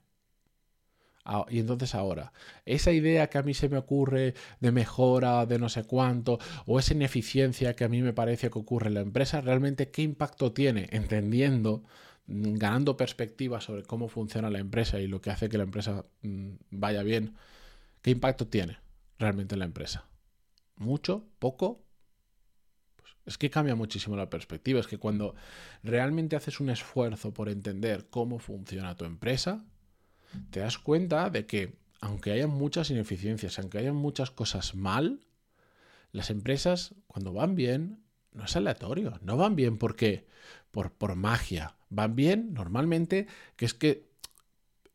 Y 1.49 1.59
entonces 1.59 1.93
ahora, 1.95 2.33
esa 2.65 2.91
idea 2.91 3.29
que 3.29 3.37
a 3.37 3.43
mí 3.43 3.53
se 3.53 3.69
me 3.69 3.77
ocurre 3.77 4.33
de 4.59 4.71
mejora, 4.71 5.45
de 5.45 5.59
no 5.59 5.69
sé 5.69 5.83
cuánto, 5.83 6.39
o 6.65 6.79
esa 6.79 6.93
ineficiencia 6.93 7.75
que 7.75 7.83
a 7.83 7.89
mí 7.89 8.01
me 8.01 8.13
parece 8.13 8.49
que 8.49 8.57
ocurre 8.57 8.87
en 8.87 8.95
la 8.95 9.01
empresa, 9.01 9.39
realmente 9.39 9.91
qué 9.91 10.01
impacto 10.01 10.53
tiene, 10.53 10.87
entendiendo 10.91 11.83
ganando 12.29 12.95
perspectiva 12.95 13.59
sobre 13.59 13.83
cómo 13.83 14.07
funciona 14.07 14.49
la 14.49 14.59
empresa 14.59 14.99
y 14.99 15.07
lo 15.07 15.19
que 15.19 15.31
hace 15.31 15.49
que 15.49 15.57
la 15.57 15.63
empresa 15.63 16.05
mm, 16.21 16.51
vaya 16.69 17.01
bien, 17.03 17.35
¿qué 18.01 18.11
impacto 18.11 18.47
tiene 18.47 18.77
realmente 19.17 19.55
en 19.55 19.59
la 19.59 19.65
empresa? 19.65 20.05
¿Mucho? 20.75 21.27
¿Poco? 21.39 21.83
Pues 22.95 23.15
es 23.25 23.37
que 23.37 23.49
cambia 23.49 23.75
muchísimo 23.75 24.15
la 24.15 24.29
perspectiva. 24.29 24.79
Es 24.79 24.87
que 24.87 24.99
cuando 24.99 25.35
realmente 25.83 26.35
haces 26.35 26.59
un 26.59 26.69
esfuerzo 26.69 27.33
por 27.33 27.49
entender 27.49 28.07
cómo 28.09 28.39
funciona 28.39 28.95
tu 28.95 29.05
empresa, 29.05 29.65
te 30.51 30.59
das 30.59 30.77
cuenta 30.77 31.29
de 31.29 31.47
que 31.47 31.79
aunque 32.01 32.31
haya 32.31 32.47
muchas 32.47 32.91
ineficiencias, 32.91 33.59
aunque 33.59 33.79
haya 33.79 33.91
muchas 33.91 34.31
cosas 34.31 34.75
mal, 34.75 35.19
las 36.11 36.29
empresas 36.29 36.95
cuando 37.07 37.33
van 37.33 37.55
bien 37.55 38.03
no 38.33 38.45
es 38.45 38.55
aleatorio, 38.55 39.19
no 39.21 39.37
van 39.37 39.55
bien 39.55 39.77
porque 39.77 40.27
por, 40.71 40.91
por 40.91 41.15
magia, 41.15 41.75
van 41.89 42.15
bien 42.15 42.53
normalmente, 42.53 43.27
que 43.55 43.65
es 43.65 43.73
que 43.73 44.09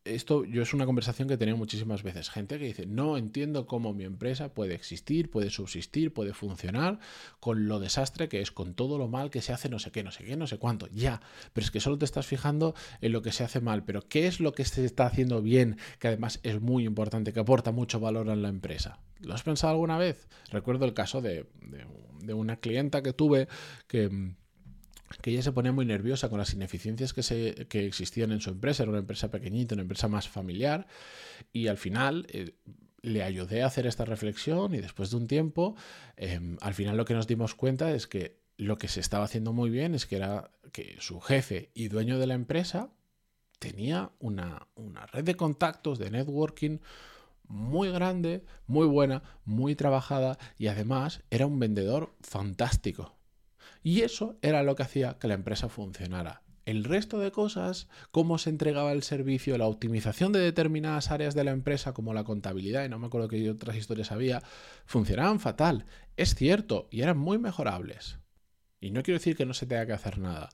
esto 0.05 0.45
yo 0.45 0.63
es 0.63 0.75
una 0.75 0.85
conversación 0.85 1.29
que 1.29 1.35
he 1.35 1.39
tenido 1.39 1.57
muchísimas 1.57 2.03
veces. 2.03 2.29
Gente 2.29 2.59
que 2.59 2.67
dice, 2.67 2.87
no 2.87 3.17
entiendo 3.17 3.67
cómo 3.67 3.95
mi 3.95 4.05
empresa 4.05 4.53
puede 4.53 4.75
existir, 4.75 5.31
puede 5.31 5.51
subsistir, 5.51 6.13
puede 6.13 6.35
funcionar 6.35 6.99
con 7.41 7.69
lo 7.69 7.81
desastre 7.81 8.29
que 8.29 8.41
es, 8.41 8.53
con 8.53 8.75
todo 8.75 8.99
lo 8.99 9.09
mal 9.09 9.31
que 9.31 9.41
se 9.41 9.53
hace, 9.53 9.69
no 9.69 9.79
sé 9.79 9.91
qué, 9.91 10.03
no 10.03 10.11
sé 10.11 10.25
qué, 10.25 10.37
no 10.37 10.47
sé 10.47 10.59
cuánto. 10.59 10.89
Ya, 10.89 11.21
pero 11.53 11.65
es 11.65 11.71
que 11.71 11.81
solo 11.81 11.99
te 11.99 12.05
estás 12.05 12.27
fijando 12.27 12.75
en 13.01 13.13
lo 13.13 13.23
que 13.23 13.33
se 13.33 13.45
hace 13.45 13.61
mal. 13.61 13.85
Pero 13.85 14.03
¿qué 14.07 14.27
es 14.27 14.41
lo 14.41 14.53
que 14.53 14.65
se 14.65 14.85
está 14.85 15.07
haciendo 15.07 15.41
bien, 15.41 15.79
que 15.99 16.09
además 16.09 16.39
es 16.43 16.61
muy 16.61 16.85
importante, 16.85 17.33
que 17.33 17.41
aporta 17.41 17.73
mucho 17.73 17.99
valor 17.99 18.29
a 18.29 18.37
la 18.37 18.49
empresa? 18.49 18.99
¿Lo 19.21 19.33
has 19.33 19.43
pensado 19.43 19.73
alguna 19.73 19.97
vez? 19.97 20.29
Recuerdo 20.51 20.85
el 20.85 20.93
caso 20.93 21.23
de, 21.23 21.47
de 21.63 21.87
una 22.33 22.57
clienta 22.57 23.03
que 23.03 23.13
tuve 23.13 23.49
que 23.87 24.35
que 25.23 25.31
ella 25.31 25.43
se 25.43 25.53
ponía 25.53 25.73
muy 25.73 25.85
nerviosa 25.85 26.29
con 26.29 26.39
las 26.39 26.53
ineficiencias 26.55 27.13
que, 27.13 27.23
se, 27.23 27.67
que 27.69 27.87
existían 27.87 28.33
en 28.33 28.41
su 28.41 28.51
empresa, 28.51 28.83
era 28.83 28.91
una 28.91 29.01
empresa 29.01 29.31
pequeñita, 29.31 29.75
una 29.75 29.83
empresa 29.83 30.09
más 30.09 30.29
familiar, 30.29 30.87
y 31.53 31.69
al 31.69 31.77
final 31.77 32.27
eh, 32.31 32.55
le 33.03 33.23
ayudé 33.23 33.63
a 33.63 33.67
hacer 33.67 33.87
esta 33.87 34.05
reflexión 34.05 34.75
y 34.75 34.81
después 34.81 35.11
de 35.11 35.17
un 35.17 35.27
tiempo, 35.27 35.77
em, 36.17 36.57
al 36.61 36.75
final 36.75 36.97
lo 36.97 37.05
que 37.05 37.15
nos 37.15 37.27
dimos 37.27 37.55
cuenta 37.55 37.93
es 37.93 38.07
que 38.07 38.39
lo 38.57 38.79
que 38.79 38.89
se 38.89 39.01
estaba 39.01 39.25
haciendo 39.25 39.53
muy 39.53 39.69
bien 39.69 39.95
es 39.95 40.07
que 40.07 40.17
era 40.17 40.51
que 40.73 40.97
su 41.01 41.21
jefe 41.21 41.71
y 41.75 41.89
dueño 41.89 42.19
de 42.19 42.27
la 42.27 42.35
empresa 42.35 42.91
tenía 43.59 44.13
una, 44.21 44.69
una 44.75 45.07
red 45.07 45.25
de 45.25 45.35
contactos, 45.37 45.99
de 45.99 46.11
networking, 46.11 46.79
muy 47.49 47.91
grande, 47.91 48.45
muy 48.67 48.87
buena, 48.87 49.23
muy 49.45 49.75
trabajada 49.75 50.39
y 50.59 50.69
además 50.69 51.23
era 51.31 51.47
un 51.47 51.59
vendedor 51.59 52.15
fantástico. 52.21 53.17
Y 53.83 54.01
eso 54.01 54.39
era 54.43 54.63
lo 54.63 54.77
que 54.77 54.83
hacía 54.83 55.19
que 55.19 55.29
la 55.29 55.35
empresa 55.35 55.69
funcionara. 55.69 56.43
El 56.65 56.85
resto 56.85 57.19
de 57.19 57.31
cosas, 57.31 57.89
cómo 58.11 58.39
se 58.39 58.49
entregaba 58.49 58.93
el 58.93 59.03
servicio, 59.03 59.59
la 59.59 59.67
optimización 59.67 60.33
de 60.33 60.41
determinadas 60.41 61.11
áreas 61.11 61.35
de 61.35 61.45
la 61.45 61.51
empresa 61.51 61.93
como 61.93 62.15
la 62.15 62.25
contabilidad, 62.25 62.85
y 62.85 62.89
no 62.89 62.99
me 62.99 63.09
acuerdo 63.09 63.29
qué 63.29 63.51
otras 63.51 63.77
historias 63.77 64.13
había, 64.13 64.43
funcionaban 64.87 65.41
fatal. 65.41 65.85
Es 66.17 66.35
cierto, 66.35 66.89
y 66.91 67.03
eran 67.03 67.19
muy 67.19 67.37
mejorables. 67.37 68.19
Y 68.81 68.93
no 68.93 69.03
quiero 69.03 69.19
decir 69.19 69.37
que 69.37 69.45
no 69.45 69.53
se 69.53 69.67
tenga 69.67 69.85
que 69.85 69.93
hacer 69.93 70.19
nada, 70.19 70.49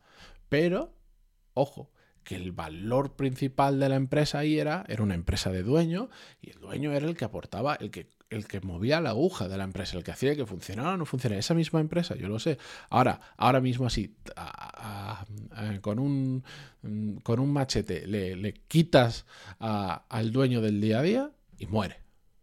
pero, 0.49 0.92
ojo, 1.54 1.92
que 2.24 2.36
el 2.36 2.52
valor 2.52 3.16
principal 3.16 3.80
de 3.80 3.88
la 3.88 3.96
empresa 3.96 4.38
ahí 4.38 4.58
era, 4.58 4.84
era 4.88 5.02
una 5.02 5.14
empresa 5.14 5.50
de 5.50 5.62
dueño, 5.62 6.10
y 6.40 6.50
el 6.50 6.60
dueño 6.60 6.92
era 6.92 7.06
el 7.06 7.16
que 7.16 7.24
aportaba, 7.24 7.74
el 7.76 7.90
que 7.90 8.08
el 8.30 8.46
que 8.46 8.60
movía 8.60 9.00
la 9.00 9.10
aguja 9.10 9.48
de 9.48 9.58
la 9.58 9.64
empresa, 9.64 9.98
el 9.98 10.04
que 10.04 10.12
hacía 10.12 10.36
que 10.36 10.46
funcionara 10.46 10.94
o 10.94 10.96
no 10.96 11.04
funcionara. 11.04 11.40
Esa 11.40 11.54
misma 11.54 11.80
empresa, 11.80 12.14
yo 12.14 12.28
lo 12.28 12.38
sé. 12.38 12.58
Ahora, 12.88 13.20
ahora 13.36 13.60
mismo 13.60 13.86
así, 13.86 14.14
con, 15.82 15.98
un, 15.98 16.44
con 17.24 17.40
un 17.40 17.52
machete 17.52 18.06
le, 18.06 18.54
quitas 18.68 19.26
al 19.58 20.32
dueño 20.32 20.60
del 20.60 20.80
día 20.80 21.00
a 21.00 21.02
día 21.02 21.30
y 21.58 21.66
muere. 21.66 22.00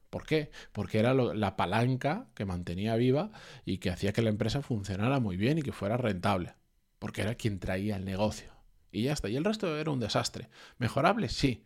¿Por 0.09 0.25
qué? 0.25 0.51
Porque 0.73 0.99
era 0.99 1.13
la 1.13 1.55
palanca 1.55 2.27
que 2.33 2.45
mantenía 2.45 2.95
viva 2.95 3.31
y 3.65 3.77
que 3.77 3.89
hacía 3.89 4.13
que 4.13 4.21
la 4.21 4.29
empresa 4.29 4.61
funcionara 4.61 5.19
muy 5.19 5.37
bien 5.37 5.57
y 5.57 5.61
que 5.61 5.71
fuera 5.71 5.97
rentable. 5.97 6.55
Porque 6.99 7.21
era 7.21 7.35
quien 7.35 7.59
traía 7.59 7.95
el 7.95 8.05
negocio. 8.05 8.56
Y 8.97 9.03
ya 9.03 9.13
está. 9.13 9.29
Y 9.29 9.35
el 9.35 9.43
resto 9.43 9.77
era 9.77 9.91
un 9.91 9.99
desastre. 9.99 10.49
¿Mejorable? 10.77 11.29
Sí. 11.29 11.65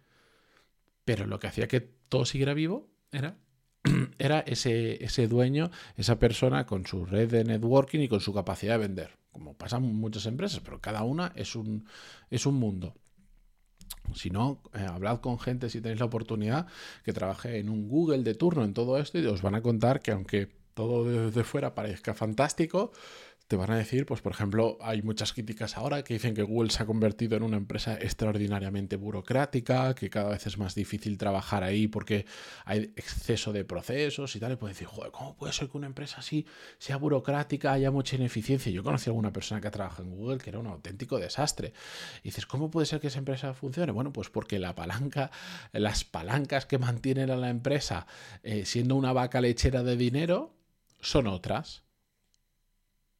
Pero 1.06 1.26
lo 1.26 1.40
que 1.40 1.48
hacía 1.48 1.68
que 1.68 1.82
todo 1.82 2.26
siguiera 2.26 2.54
vivo 2.54 2.90
era 3.12 3.38
era 4.20 4.40
ese, 4.42 5.04
ese 5.04 5.28
dueño, 5.28 5.72
esa 5.96 6.20
persona 6.20 6.66
con 6.66 6.86
su 6.86 7.06
red 7.06 7.30
de 7.30 7.44
networking 7.44 8.00
y 8.00 8.08
con 8.08 8.22
su 8.22 8.34
capacidad 8.34 8.74
de 8.74 8.88
vender, 8.88 9.18
como 9.32 9.56
pasan 9.56 9.84
muchas 9.84 10.26
empresas, 10.26 10.60
pero 10.60 10.80
cada 10.80 11.04
una 11.04 11.32
es 11.36 11.56
un, 11.56 11.88
es 12.30 12.46
un 12.46 12.56
mundo. 12.56 12.96
Si 14.14 14.30
no, 14.30 14.62
eh, 14.74 14.86
hablad 14.88 15.20
con 15.20 15.40
gente 15.40 15.70
si 15.70 15.82
tenéis 15.82 16.00
la 16.00 16.06
oportunidad 16.08 16.68
que 17.04 17.14
trabaje 17.14 17.60
en 17.60 17.70
un 17.70 17.88
Google 17.88 18.24
de 18.24 18.36
turno 18.36 18.64
en 18.64 18.74
todo 18.74 18.98
esto 18.98 19.20
y 19.20 19.26
os 19.26 19.42
van 19.42 19.56
a 19.56 19.62
contar 19.62 20.02
que 20.02 20.12
aunque 20.12 20.50
todo 20.74 21.06
desde 21.06 21.44
fuera 21.44 21.76
parezca 21.76 22.14
fantástico, 22.14 22.92
te 23.51 23.58
van 23.58 23.70
a 23.70 23.75
decir, 23.75 24.05
pues 24.05 24.22
por 24.22 24.31
ejemplo, 24.31 24.77
hay 24.79 25.01
muchas 25.01 25.34
críticas 25.34 25.75
ahora 25.75 26.05
que 26.05 26.13
dicen 26.13 26.34
que 26.34 26.41
Google 26.41 26.70
se 26.72 26.84
ha 26.84 26.86
convertido 26.86 27.36
en 27.36 27.43
una 27.43 27.58
empresa 27.58 27.96
extraordinariamente 27.96 28.96
burocrática, 28.96 29.93
que 29.93 30.10
cada 30.10 30.29
vez 30.29 30.48
es 30.48 30.58
más 30.58 30.74
difícil 30.74 31.17
trabajar 31.17 31.62
ahí 31.62 31.89
porque 31.89 32.25
hay 32.63 32.93
exceso 32.96 33.51
de 33.51 33.65
procesos 33.65 34.38
y 34.38 34.39
tal. 34.39 34.53
Y 34.53 34.55
puedes 34.55 34.77
decir, 34.77 34.88
joder, 34.88 35.12
¿cómo 35.12 35.36
puede 35.36 35.51
ser 35.51 35.67
que 35.67 35.75
una 35.75 35.88
empresa 35.88 36.20
así 36.20 36.46
sea 36.77 36.96
burocrática, 36.96 37.74
haya 37.74 37.91
mucha 37.91 38.15
ineficiencia? 38.15 38.72
Yo 38.72 38.84
conocí 38.84 39.10
a 39.10 39.12
alguna 39.12 39.34
persona 39.34 39.60
que 39.60 39.70
trabaja 39.70 40.01
en 40.01 40.12
Google 40.12 40.38
que 40.38 40.50
era 40.50 40.60
un 40.60 40.67
auténtico 40.67 41.20
desastre. 41.20 41.74
Y 42.24 42.29
dices, 42.29 42.46
¿cómo 42.46 42.72
puede 42.72 42.86
ser 42.86 43.01
que 43.01 43.08
esa 43.08 43.20
empresa 43.20 43.53
funcione? 43.53 43.91
Bueno, 43.91 44.13
pues 44.13 44.29
porque 44.29 44.60
la 44.60 44.75
palanca, 44.75 45.29
las 45.74 46.05
palancas 46.05 46.65
que 46.65 46.77
mantienen 46.77 47.29
a 47.29 47.36
la 47.36 47.50
empresa 47.50 48.08
eh, 48.43 48.63
siendo 48.63 48.96
una 48.96 49.12
vaca 49.12 49.41
lechera 49.41 49.84
de 49.84 49.98
dinero 49.98 50.55
son 51.01 51.27
otras 51.27 51.84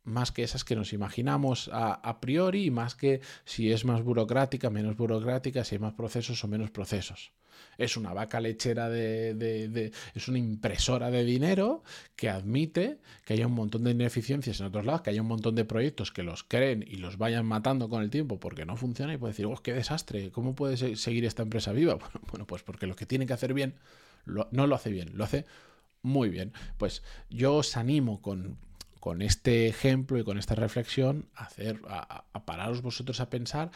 más 0.04 0.32
que 0.32 0.44
esas 0.44 0.64
que 0.64 0.76
nos 0.76 0.94
imaginamos 0.94 1.70
a, 1.72 2.20
priori 2.22 2.66
y 2.66 2.72
más 2.72 2.96
que 2.96 3.22
si 3.46 3.72
es 3.72 3.86
más 3.86 4.04
burocrática, 4.04 4.70
menos 4.70 4.98
burocrática, 4.98 5.64
si 5.64 5.76
hay 5.76 5.80
más 5.80 5.94
procesos 5.94 6.44
o 6.44 6.48
menos 6.48 6.72
procesos. 6.72 7.32
Es 7.78 7.96
una 7.98 8.14
vaca 8.14 8.40
lechera 8.40 8.90
de, 8.90 9.92
es 10.14 10.28
una 10.28 10.40
impresora 10.40 11.12
de 11.12 11.24
dinero 11.24 11.84
que 12.16 12.30
admite 12.30 13.00
que 13.24 13.34
haya 13.34 13.48
un 13.48 13.54
montón 13.54 13.84
de 13.84 13.92
ineficiencias 13.92 14.60
en 14.60 14.68
otros 14.68 14.86
lados, 14.86 15.02
que 15.02 15.12
haya 15.12 15.22
un 15.22 15.28
montón 15.28 15.56
de 15.56 15.66
proyectos 15.66 16.12
que 16.12 16.24
los 16.24 16.44
creen 16.44 16.84
y 16.88 16.98
los 16.98 17.18
vayan 17.18 17.46
matando 17.46 17.88
con 17.88 18.02
el 18.02 18.10
tiempo 18.10 18.40
porque 18.40 18.66
no 18.66 18.78
funciona 18.78 19.14
y 19.14 19.18
puede 19.18 19.34
decir, 19.34 19.46
oh, 19.46 19.56
qué 19.56 19.74
desastre, 19.74 20.32
¿cómo 20.32 20.56
puede 20.56 20.96
seguir 20.96 21.26
esta 21.26 21.44
empresa 21.44 21.72
viva? 21.72 21.98
Bueno, 22.32 22.48
pues 22.48 22.64
porque 22.64 22.88
lo 22.88 22.96
que 22.96 23.06
tiene 23.06 23.26
que 23.26 23.34
hacer 23.34 23.54
bien 23.54 23.76
no 24.26 24.68
lo 24.68 24.76
hace 24.76 24.90
bien, 24.90 25.12
lo 25.16 25.24
hace 25.24 25.46
muy 26.02 26.30
bien. 26.30 26.54
Pues 26.78 27.04
yo 27.30 27.56
os 27.56 27.78
animo 27.78 28.22
con 28.22 28.58
con 29.02 29.24
este 29.24 29.68
ejemplo 29.68 30.20
y 30.20 30.24
con 30.24 30.38
esta 30.38 30.54
reflexión, 30.54 31.28
hacer, 31.34 31.82
a, 31.90 32.46
pararos 32.46 32.84
vosotros 32.84 33.20
a 33.20 33.32
pensar 33.32 33.72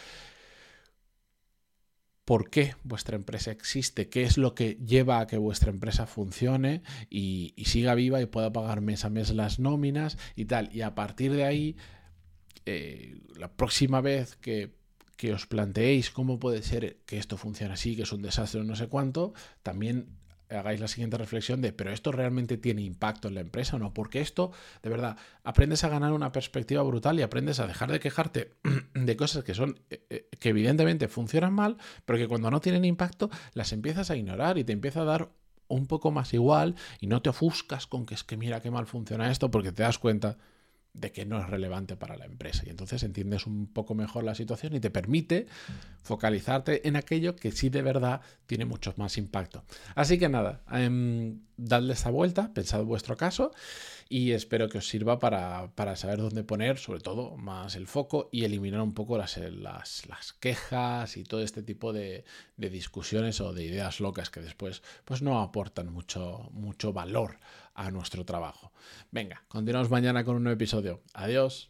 por 2.26 2.52
qué 2.52 2.76
vuestra 2.84 3.16
empresa 3.16 3.50
existe, 3.50 4.08
qué 4.08 4.22
es 4.22 4.38
lo 4.38 4.54
que 4.54 4.76
lleva 4.86 5.20
a 5.20 5.26
que 5.26 5.38
vuestra 5.38 5.72
empresa 5.72 6.06
funcione 6.06 6.84
y, 7.10 7.56
siga 7.66 7.96
viva 7.96 8.22
y 8.22 8.28
pueda 8.28 8.54
pagar 8.54 8.82
mes 8.82 9.04
a 9.04 9.10
mes 9.10 9.32
las 9.32 9.60
nóminas 9.60 10.20
y 10.36 10.46
tal. 10.46 10.70
Y 10.72 10.82
a 10.82 10.94
partir 10.94 11.34
de 11.34 11.44
ahí, 11.44 11.76
eh, 12.68 13.20
la 13.36 13.52
próxima 13.52 14.02
vez 14.02 14.36
que, 14.36 14.76
que 15.18 15.34
os 15.34 15.48
planteéis 15.48 16.12
cómo 16.12 16.40
puede 16.40 16.62
ser 16.62 16.98
que 17.08 17.18
esto 17.18 17.36
funcione 17.36 17.74
así, 17.74 17.96
que 17.96 18.04
es 18.04 18.12
un 18.12 18.22
desastre 18.22 18.62
o 18.62 18.64
no 18.64 18.76
sé 18.76 18.90
cuánto, 18.90 19.34
también 19.64 20.20
hagáis 20.50 20.80
la 20.80 20.88
siguiente 20.88 21.18
reflexión 21.18 21.62
de, 21.62 21.74
pero 21.74 21.92
esto 21.92 22.12
realmente 22.12 22.58
tiene 22.58 22.82
impacto 22.82 23.28
en 23.28 23.36
la 23.36 23.42
empresa 23.42 23.76
o 23.76 23.80
no, 23.80 23.94
porque 23.94 24.22
esto, 24.22 24.52
de 24.84 24.90
verdad, 24.90 25.18
aprendes 25.44 25.84
a 25.84 25.90
ganar 25.90 26.14
una 26.14 26.32
perspectiva 26.32 26.84
brutal 26.84 27.20
y 27.20 27.24
aprendes 27.24 27.60
a 27.60 27.68
dejar 27.68 27.92
de 27.92 28.00
quejarte 28.00 28.52
de 28.94 29.18
cosas 29.18 29.44
que 29.44 29.54
son, 29.54 29.80
eh, 29.90 30.06
eh, 30.10 30.30
que 30.40 30.50
evidentemente 30.50 31.08
funcionan 31.08 31.54
mal, 31.54 31.78
pero 32.06 32.20
que 32.20 32.28
cuando 32.28 32.52
no 32.52 32.62
tienen 32.62 32.86
impacto 32.86 33.30
las 33.54 33.74
empiezas 33.74 34.12
a 34.12 34.16
ignorar 34.16 34.58
y 34.58 34.64
te 34.64 34.74
empieza 34.74 35.02
a 35.02 35.06
dar 35.06 35.30
un 35.68 35.88
poco 35.88 36.12
más 36.12 36.34
igual 36.34 36.76
y 37.00 37.08
no 37.08 37.22
te 37.22 37.30
ofuscas 37.30 37.88
con 37.88 38.06
que 38.06 38.14
es 38.14 38.24
que 38.24 38.38
mira 38.38 38.62
qué 38.62 38.72
mal 38.72 38.86
funciona 38.86 39.32
esto 39.32 39.50
porque 39.50 39.72
te 39.72 39.84
das 39.84 39.98
cuenta 39.98 40.38
de 40.96 41.12
que 41.12 41.26
no 41.26 41.40
es 41.40 41.50
relevante 41.50 41.96
para 41.96 42.18
la 42.18 42.26
empresa. 42.26 42.64
Y 42.66 42.70
entonces 42.70 43.04
entiendes 43.04 43.46
un 43.46 43.68
poco 43.68 43.94
mejor 43.94 44.24
la 44.24 44.36
situación 44.36 44.76
y 44.76 44.80
te 44.80 44.90
permite 44.90 45.48
focalizarte 46.02 46.88
en 46.88 46.96
aquello 46.96 47.36
que 47.36 47.52
sí 47.52 47.70
de 47.70 47.82
verdad 47.82 48.22
tiene 48.46 48.66
mucho 48.66 48.94
más 48.98 49.18
impacto. 49.18 49.64
Así 49.96 50.18
que 50.18 50.30
nada, 50.30 50.62
eh, 50.72 51.36
dadle 51.58 51.94
esta 51.94 52.10
vuelta, 52.10 52.54
pensad 52.54 52.82
en 52.82 52.88
vuestro 52.88 53.18
caso 53.18 53.52
y 54.08 54.32
espero 54.32 54.70
que 54.70 54.78
os 54.78 54.88
sirva 54.88 55.20
para, 55.20 55.96
saber 55.96 56.20
dónde 56.20 56.44
poner, 56.44 56.78
sobre 56.78 57.00
todo, 57.00 57.36
más 57.38 57.76
el 57.76 57.88
foco 57.88 58.30
y 58.32 58.44
eliminar 58.44 58.82
un 58.82 58.94
poco 58.94 59.18
las, 59.18 59.38
las, 59.38 60.08
las 60.08 60.34
quejas 60.34 61.18
y 61.18 61.24
todo 61.24 61.42
este 61.42 61.64
tipo 61.64 61.92
de, 61.92 62.24
de, 62.56 62.70
discusiones 62.70 63.42
o 63.42 63.54
de 63.54 63.64
ideas 63.64 64.00
locas 64.00 64.30
que 64.30 64.42
después 64.42 64.84
pues 65.06 65.22
no 65.22 65.42
aportan 65.42 65.92
mucho, 65.92 66.50
mucho 66.52 66.94
valor 66.94 67.40
a 67.76 67.92
nuestro 67.92 68.26
trabajo. 68.26 68.72
Venga, 69.12 69.44
continuamos 69.48 69.90
mañana 69.90 70.24
con 70.24 70.36
un 70.36 70.44
nuevo 70.44 70.56
episodio. 70.56 71.02
Adiós. 71.14 71.64